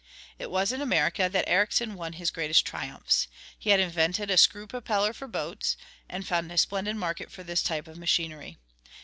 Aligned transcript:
It 0.39 0.49
was 0.49 0.71
in 0.71 0.81
America 0.81 1.29
that 1.31 1.47
Ericsson 1.47 1.93
won 1.93 2.13
his 2.13 2.31
greatest 2.31 2.65
triumphs. 2.65 3.27
He 3.59 3.69
had 3.69 3.79
invented 3.79 4.31
a 4.31 4.37
screw 4.37 4.65
propeller 4.65 5.13
for 5.13 5.27
boats, 5.27 5.77
and 6.09 6.25
found 6.25 6.51
a 6.51 6.57
splendid 6.57 6.95
market 6.95 7.31
for 7.31 7.43
this 7.43 7.61
type 7.61 7.87
of 7.87 7.99
machinery. 7.99 8.57